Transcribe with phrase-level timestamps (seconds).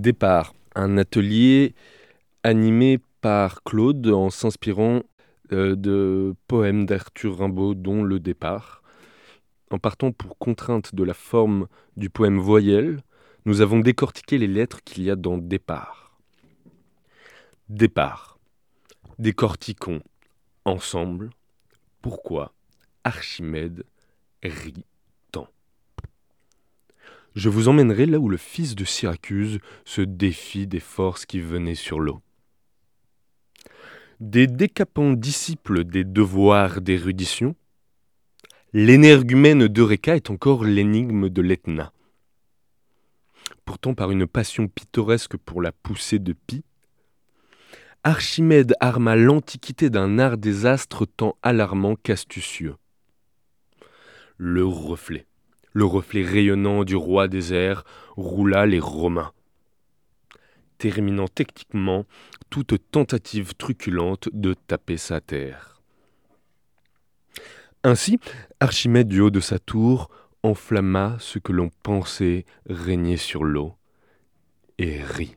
[0.00, 1.74] Départ, un atelier
[2.42, 5.02] animé par Claude en s'inspirant
[5.52, 8.82] euh, de poèmes d'Arthur Rimbaud, dont Le Départ.
[9.70, 11.68] En partant pour contrainte de la forme
[11.98, 13.02] du poème voyelle,
[13.44, 16.18] nous avons décortiqué les lettres qu'il y a dans Départ.
[17.68, 18.38] Départ.
[19.18, 20.00] Décortiquons
[20.64, 21.28] ensemble
[22.00, 22.54] pourquoi
[23.04, 23.84] Archimède
[24.42, 24.86] rit.
[27.34, 31.74] Je vous emmènerai là où le fils de Syracuse se défie des forces qui venaient
[31.74, 32.20] sur l'eau.
[34.18, 37.54] Des décapants disciples des devoirs d'érudition,
[38.72, 41.92] l'énergumène d'Eureka est encore l'énigme de l'Etna.
[43.64, 46.64] Pourtant, par une passion pittoresque pour la poussée de Pi,
[48.02, 52.76] Archimède arma l'antiquité d'un art des astres tant alarmant qu'astucieux.
[54.38, 55.26] Le reflet,
[55.72, 57.84] le reflet rayonnant du roi des airs,
[58.16, 59.32] roula les Romains
[60.80, 62.06] terminant techniquement
[62.48, 65.82] toute tentative truculente de taper sa terre.
[67.84, 68.18] Ainsi,
[68.60, 70.10] Archimède du haut de sa tour
[70.42, 73.74] enflamma ce que l'on pensait régner sur l'eau
[74.78, 75.36] et rit.